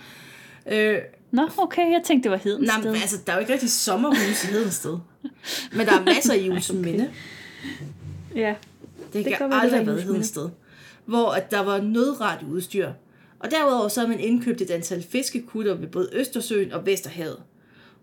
[0.66, 0.98] Øh,
[1.30, 2.82] Nå, okay, jeg tænkte, det var Hedensted.
[2.82, 4.98] Nej, men altså, der er jo ikke rigtig sommerhus i Hedensted.
[5.72, 7.04] Men der er masser i Julesminde.
[8.30, 8.40] okay.
[8.40, 8.54] Ja.
[9.12, 10.48] Det, det kan aldrig have været Hedensted.
[11.04, 12.90] Hvor at der var nødradioudstyr,
[13.44, 17.38] og derudover så har man indkøbt et antal fiskekutter ved både Østersøen og Vesterhavet.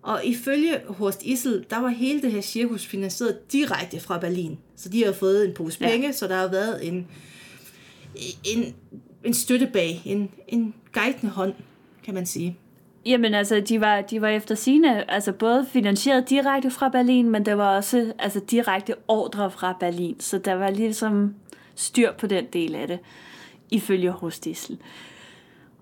[0.01, 4.57] Og ifølge Horst Issel, der var hele det her cirkus finansieret direkte fra Berlin.
[4.75, 6.11] Så de har fået en pose penge, ja.
[6.11, 7.07] så der har været en,
[8.55, 8.75] en,
[9.23, 11.53] en støtte bag, en, en guidende hånd,
[12.03, 12.57] kan man sige.
[13.05, 17.45] Jamen altså, de var, de var efter sine, altså både finansieret direkte fra Berlin, men
[17.45, 21.35] der var også altså, direkte ordre fra Berlin, så der var ligesom
[21.75, 22.99] styr på den del af det,
[23.71, 24.77] ifølge Horst Issel.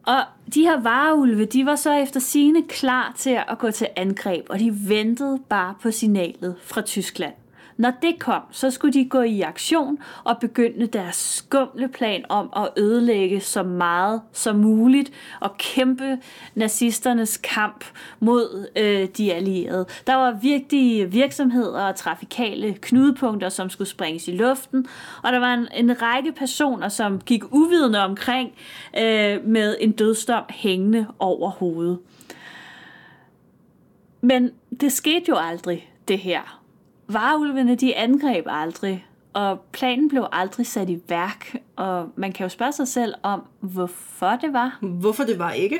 [0.09, 4.45] Og de her vareulve, de var så efter sine klar til at gå til angreb,
[4.49, 7.33] og de ventede bare på signalet fra Tyskland.
[7.79, 12.49] Når det kom, så skulle de gå i aktion og begynde deres skumle plan om
[12.55, 16.17] at ødelægge så meget som muligt og kæmpe
[16.55, 17.85] nazisternes kamp
[18.19, 19.85] mod øh, de allierede.
[20.07, 24.85] Der var vigtige virksomheder og trafikale knudepunkter, som skulle springes i luften,
[25.23, 28.51] og der var en, en række personer, som gik uvidende omkring
[28.97, 31.99] øh, med en dødsdom hængende over hovedet.
[34.21, 36.58] Men det skete jo aldrig, det her.
[37.09, 42.49] Varulvene, de angreb aldrig, og planen blev aldrig sat i værk, og man kan jo
[42.49, 44.77] spørge sig selv om, hvorfor det var.
[44.81, 45.79] Hvorfor det var ikke?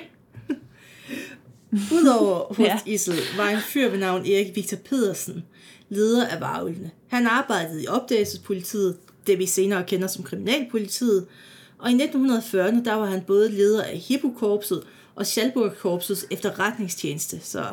[1.97, 2.79] Udover hos ja.
[2.85, 5.43] Isel var en fyr ved navn Erik Victor Pedersen,
[5.89, 6.91] leder af varulvene.
[7.07, 11.27] Han arbejdede i opdagelsespolitiet, det vi senere kender som kriminalpolitiet,
[11.77, 14.83] og i 1940'erne der var han både leder af Hippokorpset
[15.15, 17.65] og Schalburg-korpsets efterretningstjeneste, så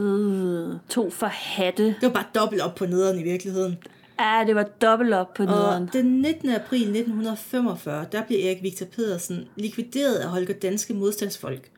[0.00, 1.84] Øh, to for hatte.
[1.84, 3.78] Det var bare dobbelt op på nederen i virkeligheden.
[4.20, 5.82] Ja, det var dobbelt op på nederen.
[5.82, 6.50] Og den 19.
[6.50, 11.70] april 1945, der blev Erik Victor Pedersen likvideret af Holger Danske modstandsfolk.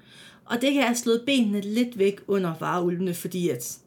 [0.45, 3.79] Og det kan have slået benene lidt væk under vareulvene, fordi at...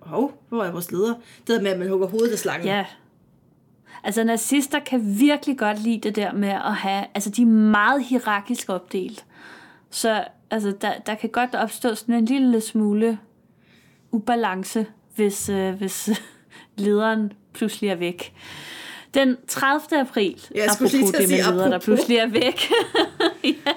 [0.00, 1.14] Hov, hvor er vores leder?
[1.46, 2.66] Det der med, at man hugger hovedet af slangen.
[2.66, 2.84] Ja.
[4.04, 7.04] Altså, nazister kan virkelig godt lide det der med at have...
[7.14, 9.24] Altså, de er meget hierarkisk opdelt.
[9.90, 13.18] Så altså, der, der kan godt opstå sådan en lille smule
[14.14, 16.10] ubalance, hvis, øh, hvis
[16.76, 18.32] lederen pludselig er væk.
[19.14, 20.00] Den 30.
[20.00, 22.70] april, jeg apropos lige det med sige, ledere, der pludselig er væk.
[23.44, 23.72] ja,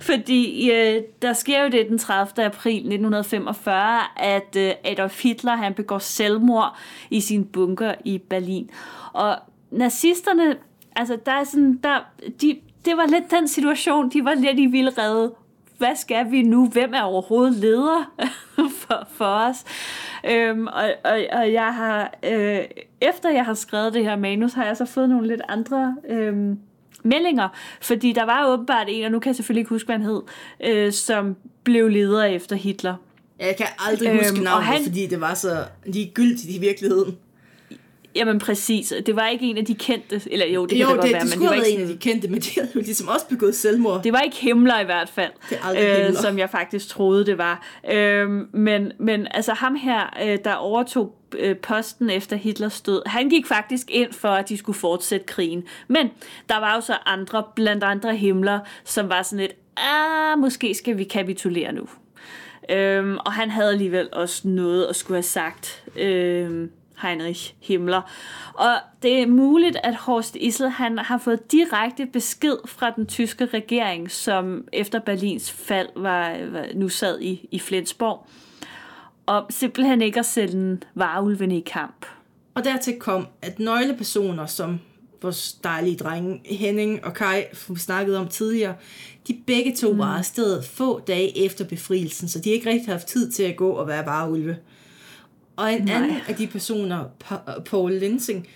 [0.00, 2.46] fordi øh, der sker jo det den 30.
[2.46, 6.76] april 1945, at øh, Adolf Hitler han begår selvmord
[7.10, 8.70] i sin bunker i Berlin.
[9.12, 9.36] Og
[9.70, 10.56] nazisterne,
[10.96, 11.98] altså der er sådan, der,
[12.40, 15.34] de, det var lidt den situation, de var lidt i vildrede
[15.82, 16.68] hvad skal vi nu?
[16.68, 18.12] Hvem er overhovedet leder
[18.80, 19.56] for, for os?
[20.30, 22.60] Øhm, og, og, og jeg har, øh,
[23.00, 26.34] efter jeg har skrevet det her manus, har jeg så fået nogle lidt andre øh,
[27.04, 27.48] meldinger,
[27.80, 30.22] fordi der var åbenbart en, og nu kan jeg selvfølgelig ikke huske, hvad han hed,
[30.64, 32.94] øh, som blev leder efter Hitler.
[33.38, 37.16] Jeg kan aldrig huske øhm, navnet, han, fordi det var så ligegyldigt i virkeligheden.
[38.14, 38.92] Jamen præcis.
[39.06, 41.12] Det var ikke en af de kendte, eller jo, det jo, kan det, det godt
[41.12, 43.08] være, det men det var ikke en af de kendte, men de havde jo ligesom
[43.08, 44.02] også begået selvmord.
[44.02, 47.38] Det var ikke Himmler i hvert fald, det er øh, som jeg faktisk troede, det
[47.38, 47.66] var.
[47.90, 53.28] Øh, men, men altså ham her, øh, der overtog øh, posten efter Hitlers død, han
[53.28, 55.64] gik faktisk ind for, at de skulle fortsætte krigen.
[55.88, 56.10] Men
[56.48, 60.98] der var jo så andre, blandt andre Himmler, som var sådan lidt, ah, måske skal
[60.98, 61.88] vi kapitulere nu.
[62.70, 65.84] Øhm, og han havde alligevel også noget at skulle have sagt.
[65.96, 66.70] Øhm,
[67.02, 68.02] Heinrich Himmler.
[68.54, 73.46] Og det er muligt, at Horst Issel han har fået direkte besked fra den tyske
[73.46, 78.26] regering, som efter Berlins fald var, var nu sad i, i Flensborg,
[79.26, 82.06] om simpelthen ikke at sende varulvene i kamp.
[82.54, 84.80] Og dertil kom, at nøglepersoner som
[85.22, 88.74] vores dejlige drenge Henning og Kai, som vi snakkede om tidligere,
[89.28, 89.98] de begge to mm.
[89.98, 93.70] var afsted få dage efter befrielsen, så de ikke rigtig haft tid til at gå
[93.70, 94.56] og være varulve.
[95.62, 95.94] Og en Nej.
[95.94, 97.04] anden af de personer,
[97.64, 98.48] Paul Linsing,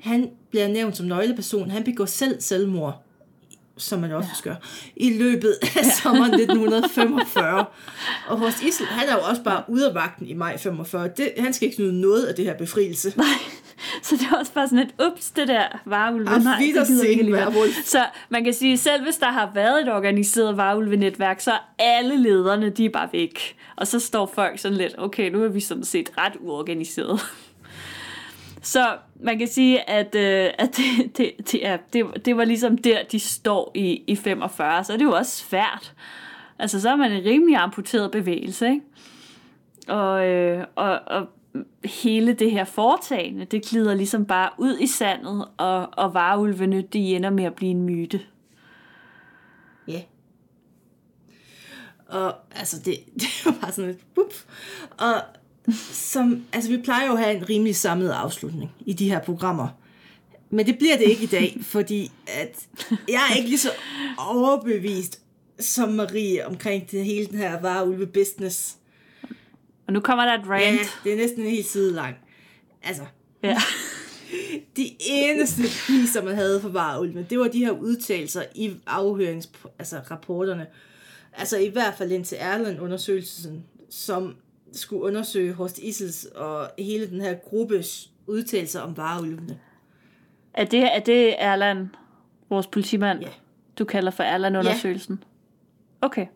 [0.00, 1.70] han bliver nævnt som nøgleperson.
[1.70, 3.02] Han begår selv selvmord,
[3.76, 4.50] som man også ja.
[4.50, 4.56] gør,
[4.96, 5.90] i løbet af ja.
[6.02, 7.64] sommeren 1945.
[8.28, 11.10] og hos Isel, han er jo også bare ude af vagten i maj 45.
[11.16, 13.12] Det, han skal ikke nyde noget af det her befrielse.
[13.16, 13.26] Nej.
[14.02, 16.24] Så det er også bare sådan et, ups, det der varulve.
[16.24, 16.66] Nej, det
[17.08, 17.32] ikke
[17.84, 22.22] Så man kan sige, selv hvis der har været et organiseret varulve-netværk, så er alle
[22.22, 23.56] lederne, de er bare væk.
[23.76, 27.20] Og så står folk sådan lidt, okay, nu er vi sådan set ret uorganiseret.
[28.62, 32.78] Så man kan sige, at, øh, at det, det, det, er, det, det var ligesom
[32.78, 35.92] der, de står i, i 45, så det er jo også svært.
[36.58, 38.80] Altså, så er man en rimelig amputeret bevægelse, ikke?
[39.88, 41.28] Og, øh, og, og
[41.84, 47.16] hele det her foretagende, det glider ligesom bare ud i sandet, og, og varulvene, de
[47.16, 48.20] ender med at blive en myte.
[49.88, 49.92] Ja.
[49.92, 50.02] Yeah.
[52.06, 54.32] Og altså, det, det var bare sådan et bup.
[54.98, 55.22] Og
[55.92, 59.68] som, altså, vi plejer jo at have en rimelig samlet afslutning i de her programmer.
[60.50, 62.68] Men det bliver det ikke i dag, fordi at
[63.08, 63.70] jeg er ikke lige så
[64.18, 65.20] overbevist
[65.60, 68.76] som Marie omkring det hele den her vareulve business.
[69.90, 70.64] Og nu kommer der et rant.
[70.64, 72.16] Ja, det er næsten en hel side lang.
[72.82, 73.02] Altså,
[73.42, 73.56] ja.
[74.76, 79.74] de eneste piser, man havde for vareulven, det var de her udtalelser i afhøringsrapporterne.
[79.78, 80.66] Altså, rapporterne.
[81.32, 84.36] altså i hvert fald indtil Erland-undersøgelsen, som
[84.72, 89.58] skulle undersøge Horst Isels og hele den her gruppes udtalelser om vareulvene.
[90.54, 91.88] Er det, er det Erland,
[92.48, 93.28] vores politimand, ja.
[93.78, 95.24] du kalder for Erland-undersøgelsen?
[96.02, 96.06] Ja.
[96.06, 96.26] Okay.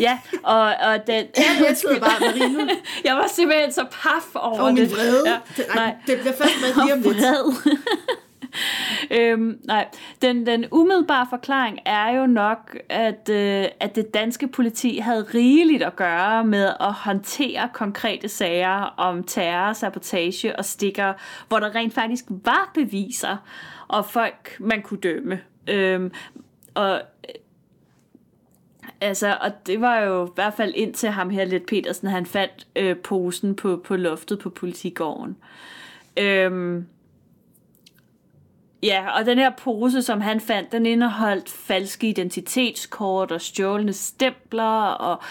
[0.00, 1.24] Ja, og, og den...
[1.36, 2.68] Jeg sidder bare, Marie, nu.
[3.04, 4.92] jeg var simpelthen så paf over oh, det.
[4.92, 5.30] vrede.
[5.30, 7.24] Ja, det, nej, det bliver først med lige om lidt.
[9.10, 9.88] øhm, nej,
[10.22, 15.82] den, den umiddelbare forklaring er jo nok, at, øh, at det danske politi havde rigeligt
[15.82, 21.12] at gøre med at håndtere konkrete sager om terror, sabotage og stikker,
[21.48, 23.36] hvor der rent faktisk var beviser
[23.88, 25.40] og folk, man kunne dømme.
[25.68, 26.12] Øhm,
[26.74, 27.02] og
[29.04, 32.66] Altså, og det var jo i hvert fald indtil ham her lidt Petersen, han fandt
[32.76, 35.36] øh, posen på, på loftet på politigården.
[36.16, 36.86] Øhm,
[38.82, 44.84] ja, og den her pose, som han fandt, den indeholdt falske identitetskort og stjålne stempler
[44.84, 45.22] og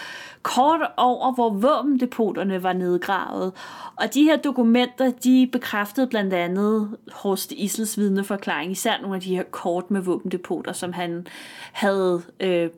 [0.42, 3.52] kort over, hvor våbendepoterne var nedgravet.
[3.96, 9.36] Og de her dokumenter, de bekræftede blandt andet Horst Isels vidneforklaring, især nogle af de
[9.36, 11.26] her kort med våbendepoter, som han
[11.72, 12.70] havde øh,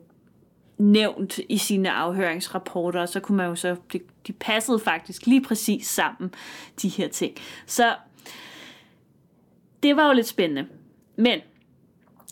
[0.77, 5.41] nævnt i sine afhøringsrapporter, og så kunne man jo så, de, de passede faktisk lige
[5.41, 6.33] præcis sammen,
[6.81, 7.33] de her ting.
[7.65, 7.95] Så
[9.83, 10.67] det var jo lidt spændende.
[11.15, 11.39] Men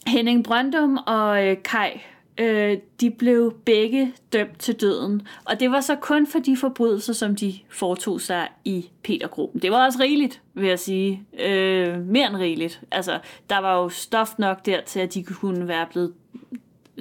[0.08, 2.01] Henning Brøndum og øh, Kai
[2.38, 5.27] øh, de blev begge dømt til døden.
[5.45, 9.62] Og det var så kun for de forbrydelser, som de foretog sig i Petergruppen.
[9.62, 11.23] Det var også rigeligt, vil jeg sige.
[11.39, 12.81] Øh, mere end rigeligt.
[12.91, 16.13] Altså, der var jo stof nok der til, at de kunne være blevet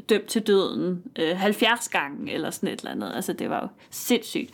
[0.09, 3.13] dømt til døden øh, 70 gange, eller sådan et eller andet.
[3.15, 4.51] Altså, det var jo sindssygt.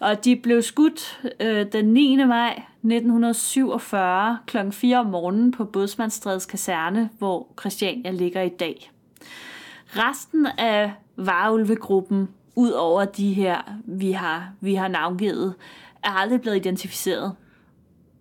[0.00, 2.16] Og de blev skudt øh, den 9.
[2.16, 4.56] maj 1947 kl.
[4.70, 8.90] 4 om morgenen på Bådsmandstrædes kaserne, hvor Christiania ligger i dag.
[9.86, 15.54] Resten af varulvegruppen, ud over de her, vi har, vi har navngivet,
[16.04, 17.32] er aldrig blevet identificeret.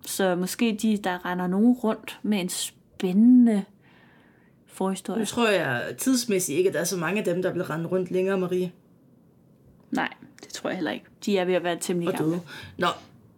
[0.06, 3.64] Så måske de, der render nogen rundt med en spændende
[4.80, 5.20] forhistorie.
[5.20, 7.86] Nu tror jeg tidsmæssigt ikke, at der er så mange af dem, der vil rende
[7.88, 8.72] rundt længere, Marie.
[9.92, 10.14] Nej,
[10.44, 11.06] det tror jeg heller ikke.
[11.26, 12.32] De er ved at være temmelig Og gamle.
[12.32, 12.42] døde.
[12.78, 12.88] Nå,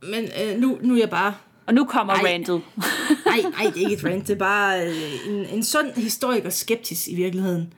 [0.02, 1.34] men øh, nu, nu er jeg bare...
[1.66, 2.34] Og nu kommer Ej.
[2.34, 2.62] Randall.
[3.26, 4.28] Nej, nej, det er ikke et rant.
[4.28, 7.74] Det er bare øh, en, en sund historiker skeptisk i virkeligheden.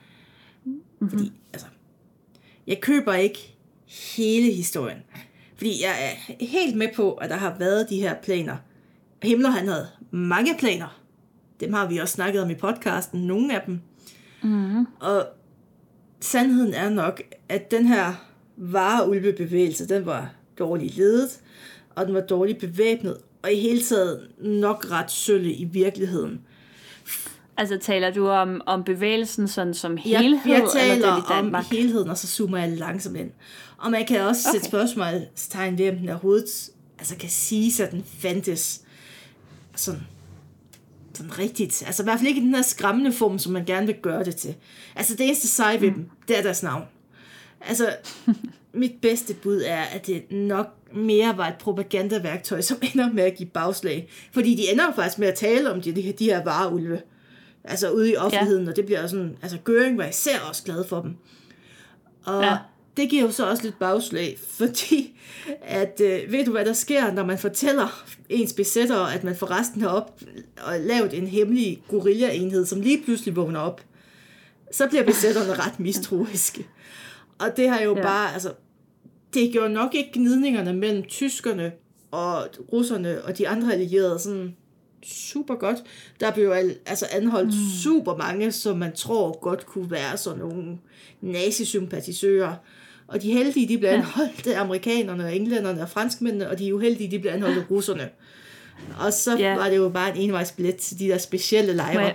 [0.64, 1.10] Mm-hmm.
[1.10, 1.66] Fordi, altså...
[2.66, 3.56] Jeg køber ikke
[4.16, 4.98] hele historien.
[5.56, 8.56] Fordi jeg er helt med på, at der har været de her planer.
[9.22, 11.00] Himmler, han havde mange planer.
[11.60, 13.80] Dem har vi også snakket om i podcasten, nogle af dem.
[14.42, 14.86] Mm-hmm.
[15.00, 15.26] Og
[16.20, 18.14] sandheden er nok, at den her
[18.56, 21.40] vareulvebevægelse, den var dårligt ledet,
[21.94, 26.40] og den var dårligt bevæbnet, og i hele taget nok ret sølle i virkeligheden.
[27.56, 31.54] Altså taler du om, om bevægelsen sådan som Jeg, helhed, jeg eller taler den i
[31.54, 33.30] om helheden, og så zoomer jeg langsomt ind.
[33.78, 34.54] Og man kan også okay.
[34.54, 38.80] sætte spørgsmålstegn ved, om den overhovedet altså kan sige, at den fandtes
[39.76, 40.00] sådan,
[41.16, 41.82] sådan rigtigt.
[41.86, 44.24] Altså i hvert fald ikke i den her skræmmende form, som man gerne vil gøre
[44.24, 44.54] det til.
[44.96, 46.84] Altså det eneste seje ved dem, det er deres navn.
[47.60, 47.96] Altså,
[48.72, 53.34] mit bedste bud er, at det nok mere var et propagandaværktøj, som ender med at
[53.36, 54.08] give bagslag.
[54.32, 57.00] Fordi de ender faktisk med at tale om de, de, her- de her vareulve.
[57.64, 58.70] Altså ude i offentligheden, ja.
[58.70, 61.16] og det bliver sådan, altså Göring var især også glad for dem.
[62.24, 62.56] Og ja.
[62.96, 65.20] Det giver jo så også lidt bagslag, fordi
[65.62, 69.80] at, øh, ved du hvad der sker, når man fortæller ens besættere, at man forresten
[69.80, 70.20] har op
[70.66, 73.80] og lavet en hemmelig guerillaenhed, som lige pludselig vågner op,
[74.72, 76.66] så bliver besætterne ret mistroiske.
[77.38, 78.02] Og det har jo ja.
[78.02, 78.52] Bare, altså,
[79.34, 81.72] det gjorde nok ikke gnidningerne mellem tyskerne
[82.10, 84.56] og russerne og de andre allierede sådan
[85.04, 85.78] super godt.
[86.20, 87.80] Der blev al- altså anholdt mm.
[87.82, 90.78] super mange, som man tror godt kunne være sådan nogle
[91.20, 92.54] nazisympatisører.
[93.08, 97.10] Og de heldige, de blev anholdt af amerikanerne og englænderne og franskmændene, og de uheldige,
[97.10, 98.08] de blev anholdt af russerne.
[99.00, 99.54] Og så Ja.
[99.56, 102.12] var det jo bare en envejsbillet til de der specielle lejre,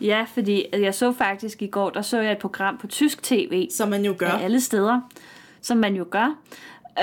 [0.00, 3.68] Ja, fordi jeg så faktisk i går, der så jeg et program på tysk tv,
[3.70, 4.26] som man jo gør.
[4.28, 5.00] af alle steder,
[5.60, 6.38] som man jo gør.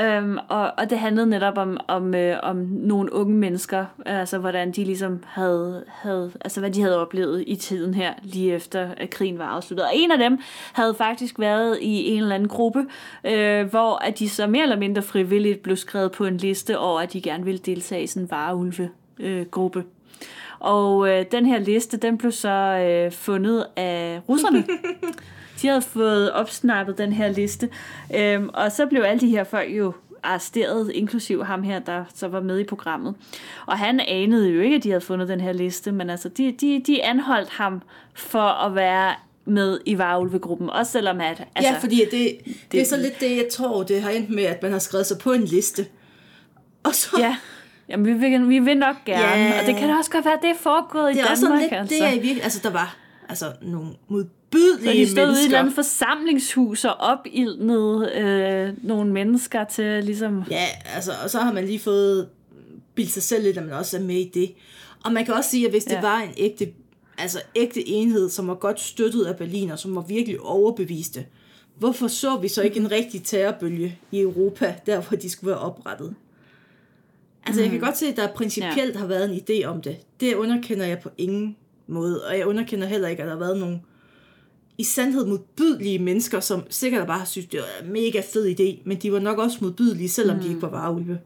[0.01, 4.71] Øhm, og, og det handlede netop om, om, øh, om nogle unge mennesker, altså hvordan
[4.71, 9.09] de ligesom havde, havde, altså hvad de havde oplevet i tiden her, lige efter at
[9.09, 9.85] krigen var afsluttet.
[9.85, 10.39] Og en af dem
[10.73, 12.85] havde faktisk været i en eller anden gruppe,
[13.23, 16.99] øh, hvor at de så mere eller mindre frivilligt blev skrevet på en liste over,
[16.99, 19.83] at de gerne ville deltage i sådan en vareulve øh, gruppe.
[20.59, 24.63] Og øh, den her liste, den blev så øh, fundet af russerne.
[25.61, 27.69] De havde fået opsnappet den her liste.
[28.15, 32.27] Øhm, og så blev alle de her folk jo arresteret, inklusiv ham her, der så
[32.27, 33.15] var med i programmet.
[33.65, 36.51] Og han anede jo ikke, at de havde fundet den her liste, men altså, de,
[36.51, 37.81] de, de anholdt ham
[38.13, 39.13] for at være
[39.45, 41.43] med i Varulve-gruppen, også selvom at...
[41.55, 44.29] Altså, Ja, fordi det, det, det er så lidt det, jeg tror, det har endt
[44.29, 45.85] med, at man har skrevet sig på en liste.
[46.83, 47.35] Og så, Ja,
[47.89, 49.59] Jamen, vi vil, vi vil nok gerne, Ja.
[49.61, 51.51] og det kan også godt være, at det er foregået det i er også sådan
[51.51, 51.95] Danmark, lidt, altså.
[51.95, 52.95] det er i virkelig, altså der var
[53.29, 58.73] altså nogle Så modbydelige de stod ude i et eller andet forsamlingshus og opildnede øh,
[58.87, 60.43] nogle mennesker til ligesom...
[60.49, 62.29] Ja, altså, og så har man lige fået
[62.95, 64.53] bildt sig selv lidt, at man også er med i det.
[65.05, 66.01] Og man kan også sige, at hvis det Ja.
[66.01, 66.67] var en ægte,
[67.17, 71.25] altså ægte enhed, som var godt støttet af Berlin, og som var virkelig overbeviste,
[71.77, 75.59] hvorfor så vi så ikke en rigtig terrorbølge i Europa, der hvor de skulle være
[75.59, 76.15] oprettet?
[77.45, 78.99] Altså, jeg kan godt se, at der principielt ja.
[78.99, 79.97] har været en idé om det.
[80.19, 81.55] Det underkender jeg på ingen
[81.87, 83.81] måde, og jeg underkender heller ikke, at der har været nogle
[84.77, 88.81] i sandhed modbydelige mennesker, som sikkert bare har synes, det var en mega fed idé,
[88.85, 90.43] men de var nok også modbydelige, selvom mm.
[90.43, 91.19] de ikke var varulve.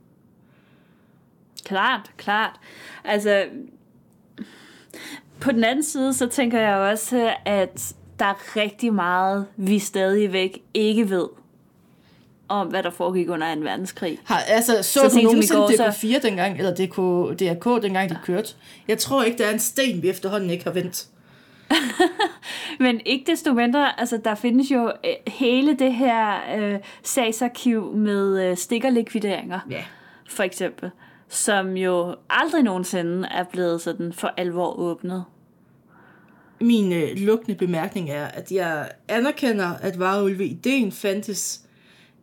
[1.65, 2.59] Klart, klart.
[3.03, 3.45] Altså,
[5.41, 10.61] på den anden side, så tænker jeg også, at der er rigtig meget, vi stadigvæk
[10.73, 11.27] ikke ved
[12.49, 13.61] om, hvad der foregik under 2.
[13.61, 14.19] verdenskrig.
[14.25, 15.85] Har, altså, så, Så du nogensinde går, så-
[16.17, 16.95] DK4 dengang, eller DK,
[17.39, 18.53] DRK dengang de kørte?
[18.87, 21.07] Jeg tror ikke, der er en sten, vi efterhånden ikke har vendt.
[22.79, 28.43] Men ikke desto mindre, altså der findes jo øh, hele det her øh, sagsarkiv med
[28.51, 29.83] øh, stikkerlikvideringer, Ja.
[30.29, 30.89] for eksempel,
[31.27, 35.23] som jo aldrig nogensinde er blevet sådan for alvor åbnet.
[36.61, 41.61] min øh, lukkende bemærkning er, at jeg anerkender, at varulve-ideen fandtes.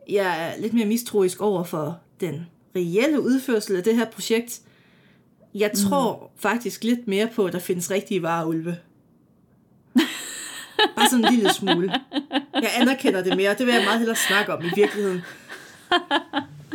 [0.08, 2.46] Jeg er lidt mere mistroisk over for den
[2.76, 4.60] reelle udførsel af det her projekt.
[5.54, 6.40] Jeg tror mm.
[6.40, 8.76] faktisk lidt mere på, at der findes rigtige varulve.
[10.96, 11.92] Bare sådan en lille smule.
[12.54, 13.54] Jeg anerkender det mere.
[13.54, 15.22] Det vil jeg meget hellere snakke om i virkeligheden.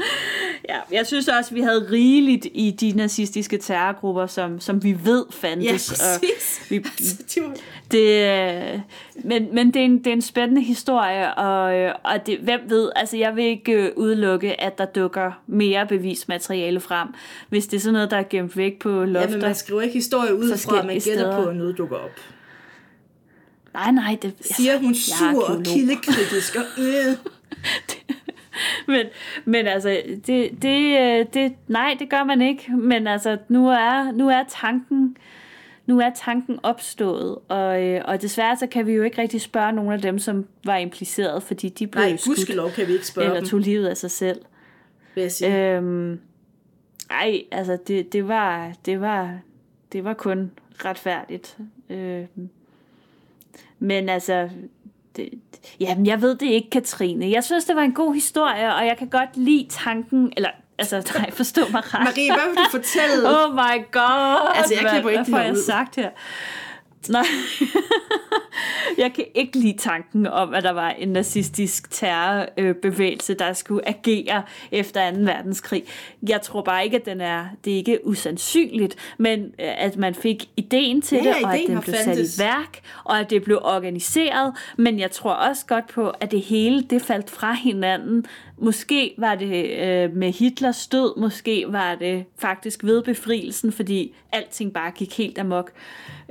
[0.70, 4.98] Ja, jeg synes også, at vi havde rigeligt i de nazistiske terrorgrupper, som, som vi
[5.04, 5.66] ved fandtes.
[5.66, 6.62] Ja, præcis.
[6.66, 7.42] Og vi, Altså,
[7.92, 8.80] det, øh,
[9.24, 12.60] men men det, er en, det er en spændende historie, og, øh, og det, hvem
[12.70, 17.08] ved, altså jeg vil ikke øh, udelukke, at der dukker mere bevismateriale frem,
[17.50, 19.30] hvis det er sådan noget, der er gemt væk på Ja, lofter.
[19.32, 22.20] men man skriver ikke historie ud fra, at man gætter på, at noget dukker op.
[23.74, 24.96] Nej, nej, det Siger hun er
[25.34, 27.16] sur og kildekritisk og øh.
[28.94, 29.06] men,
[29.46, 32.72] men altså, det, det, øh, det, nej, det gør man ikke.
[32.72, 35.18] Men altså, nu er, nu er tanken
[35.86, 39.72] nu er tanken opstået, og, øh, og desværre så kan vi jo ikke rigtig spørge
[39.72, 43.08] nogle af dem, som var impliceret, fordi de blev Nej, skudt, gudskelov kan vi ikke
[43.08, 44.42] spørge eller dem, tog livet af sig selv.
[45.16, 45.76] vil jeg sige.
[45.76, 46.20] Øhm,
[47.10, 49.40] ej, altså det, det var det var
[49.94, 50.52] det var kun
[50.86, 51.58] retfærdigt.
[51.90, 52.50] Øhm,
[53.80, 54.50] men altså
[55.16, 55.30] det,
[55.80, 57.32] jamen jeg ved det ikke, Katrine.
[57.32, 61.12] Jeg synes det var en god historie, og jeg kan godt lide tanken, eller altså
[61.20, 62.04] nej, forstå mig ret.
[62.04, 63.30] Marie, hvad vil du fortælle?
[63.30, 64.52] Oh my god.
[64.56, 65.64] Altså, jeg hvad, klipper ikke hvad det får jeg ud.
[65.66, 66.10] sagt her?
[67.10, 67.26] Nej.
[68.98, 74.44] jeg kan ikke lide tanken om, at der var en nazistisk terrorbevægelse, der skulle agere
[74.72, 75.18] efter 2.
[75.20, 75.84] verdenskrig.
[76.30, 80.16] Jeg tror bare ikke, at den er, det er ikke usandsynligt, men øh, at man
[80.16, 82.38] fik ideen til Ja, det, og at den blev sat fandtes.
[82.38, 84.54] i værk, og at det blev organiseret.
[84.78, 88.26] Men jeg tror også godt på, at det hele det faldt fra hinanden.
[88.58, 94.74] Måske var det øh, med Hitlers død, måske var det faktisk ved befrielsen, fordi alting
[94.74, 95.72] bare gik helt amok.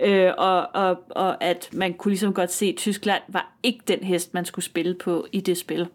[0.00, 3.98] Øh, og, og, og at man kunne ligesom godt se, at Tyskland var ikke den
[4.04, 5.88] hest, man skulle spille på i det spil.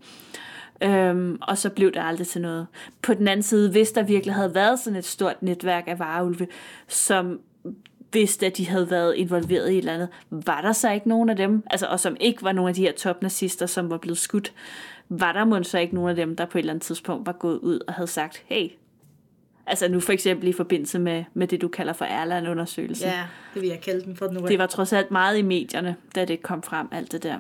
[0.84, 2.68] Øhm, og så blev det aldrig til noget.
[3.02, 6.48] På den anden side, hvis der virkelig havde været sådan et stort netværk af vareulve,
[6.88, 7.40] som
[8.14, 11.30] vidste, at de havde været involveret i et eller andet, var der så ikke nogen
[11.30, 14.18] af dem, altså, og som ikke var nogen af de her topnazister, som var blevet
[14.18, 14.54] skudt,
[15.10, 17.32] var der måske så ikke nogen af dem, der på et eller andet tidspunkt var
[17.32, 18.70] gået ud og havde sagt, hey,
[19.68, 23.08] altså nu for eksempel i forbindelse med, med det, du kalder for Erland-undersøgelsen.
[23.08, 24.48] Ja, det vil jeg kalde den for nu.
[24.48, 27.40] Det var trods alt meget i medierne, da det kom frem, alt det der.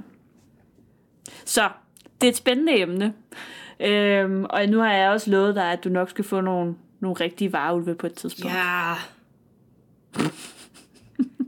[1.46, 1.70] Så,
[2.22, 3.14] det er et spændende emne.
[3.80, 7.16] Øhm, og nu har jeg også lovet dig, at du nok skal få nogle, nogle
[7.16, 8.56] rigtige vareulve på et tidspunkt.
[8.56, 8.94] Ja.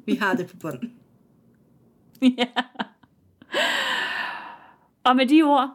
[0.05, 0.79] Vi har det på bånd.
[2.37, 2.47] ja.
[5.03, 5.69] Og med de ord,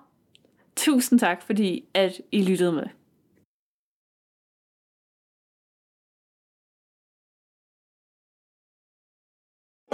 [0.77, 2.87] tusind tak, fordi at I lyttede med.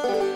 [0.05, 0.28] you